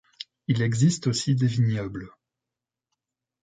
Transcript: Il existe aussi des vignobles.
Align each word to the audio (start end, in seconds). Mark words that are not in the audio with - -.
Il 0.47 0.63
existe 0.63 1.05
aussi 1.05 1.35
des 1.35 1.45
vignobles. 1.45 2.09